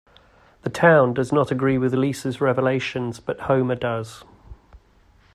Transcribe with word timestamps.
The 0.63 0.71
town 0.71 1.13
does 1.13 1.31
not 1.31 1.51
agree 1.51 1.77
with 1.77 1.93
Lisa's 1.93 2.41
revelations, 2.41 3.19
but 3.19 3.41
Homer 3.41 3.75
does. 3.75 4.23